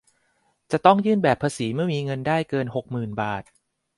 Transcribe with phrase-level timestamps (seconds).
[0.71, 3.43] จะต้องยื่นแบบภาษีเมื่อมีเงินได้เกิน หกหมื่น บาท